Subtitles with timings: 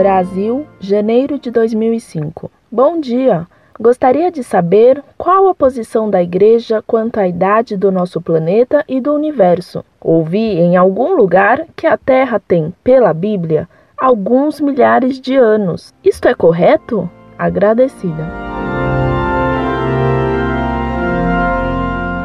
[0.00, 2.50] Brasil, janeiro de 2005.
[2.72, 3.46] Bom dia!
[3.78, 8.98] Gostaria de saber qual a posição da Igreja quanto à idade do nosso planeta e
[8.98, 9.84] do universo.
[10.00, 15.92] Ouvi em algum lugar que a Terra tem, pela Bíblia, alguns milhares de anos.
[16.02, 17.06] Isto é correto?
[17.38, 18.26] Agradecida.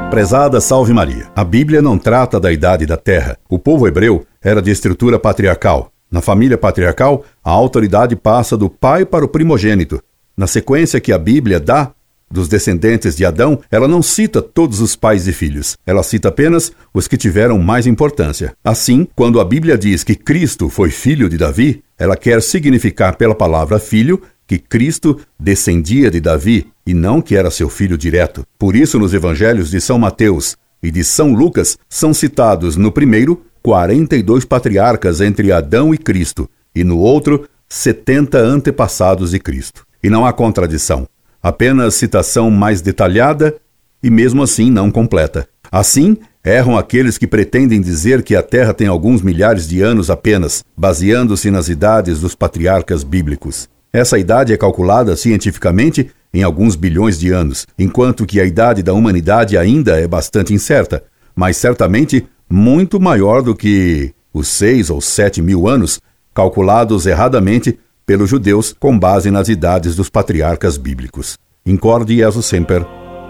[0.10, 1.28] Prezada Salve Maria.
[1.36, 3.38] A Bíblia não trata da idade da Terra.
[3.50, 5.92] O povo hebreu era de estrutura patriarcal.
[6.12, 10.02] Na família patriarcal, a autoridade passa do pai para o primogênito.
[10.38, 11.92] Na sequência que a Bíblia dá
[12.30, 15.78] dos descendentes de Adão, ela não cita todos os pais e filhos.
[15.86, 18.54] Ela cita apenas os que tiveram mais importância.
[18.64, 23.36] Assim, quando a Bíblia diz que Cristo foi filho de Davi, ela quer significar pela
[23.36, 28.46] palavra filho que Cristo descendia de Davi e não que era seu filho direto.
[28.60, 33.44] Por isso, nos evangelhos de São Mateus e de São Lucas são citados no primeiro
[33.66, 39.88] 42 patriarcas entre Adão e Cristo, e no outro 70 antepassados de Cristo.
[40.04, 41.08] E não há contradição,
[41.42, 43.56] apenas citação mais detalhada
[44.04, 45.48] e mesmo assim não completa.
[45.72, 50.64] Assim, erram aqueles que pretendem dizer que a Terra tem alguns milhares de anos apenas,
[50.78, 53.68] baseando-se nas idades dos patriarcas bíblicos.
[53.92, 58.94] Essa idade é calculada cientificamente em alguns bilhões de anos, enquanto que a idade da
[58.94, 61.04] humanidade ainda é bastante incerta,
[61.36, 66.00] mas certamente muito maior do que os seis ou sete mil anos
[66.34, 71.38] calculados erradamente pelos judeus com base nas idades dos patriarcas bíblicos.
[71.66, 72.86] Incorde Jesus Semper,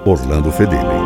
[0.05, 1.04] Orlando Fedeli.